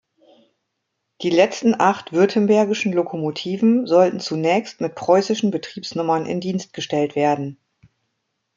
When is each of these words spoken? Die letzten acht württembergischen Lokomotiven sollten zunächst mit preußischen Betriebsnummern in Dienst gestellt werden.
Die 1.21 1.29
letzten 1.29 1.79
acht 1.79 2.11
württembergischen 2.11 2.91
Lokomotiven 2.91 3.85
sollten 3.85 4.19
zunächst 4.19 4.81
mit 4.81 4.95
preußischen 4.95 5.51
Betriebsnummern 5.51 6.25
in 6.25 6.39
Dienst 6.41 6.73
gestellt 6.73 7.15
werden. 7.15 7.59